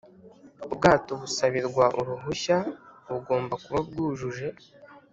[0.65, 2.57] ubwato busabirwa uruhushya
[3.11, 4.47] bugomba kuba bwujuje